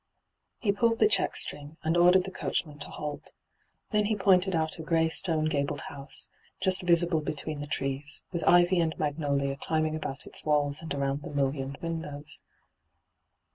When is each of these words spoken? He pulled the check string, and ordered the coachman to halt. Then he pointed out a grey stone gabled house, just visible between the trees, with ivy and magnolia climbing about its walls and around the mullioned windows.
He 0.57 0.71
pulled 0.71 0.97
the 0.97 1.07
check 1.07 1.35
string, 1.35 1.77
and 1.83 1.95
ordered 1.95 2.23
the 2.23 2.31
coachman 2.31 2.79
to 2.79 2.87
halt. 2.89 3.33
Then 3.91 4.05
he 4.05 4.15
pointed 4.15 4.55
out 4.55 4.79
a 4.79 4.81
grey 4.81 5.09
stone 5.09 5.45
gabled 5.45 5.81
house, 5.81 6.27
just 6.59 6.81
visible 6.81 7.21
between 7.21 7.59
the 7.59 7.67
trees, 7.67 8.23
with 8.31 8.43
ivy 8.45 8.79
and 8.79 8.97
magnolia 8.97 9.57
climbing 9.57 9.95
about 9.95 10.25
its 10.25 10.43
walls 10.43 10.81
and 10.81 10.91
around 10.95 11.21
the 11.21 11.29
mullioned 11.29 11.77
windows. 11.83 12.41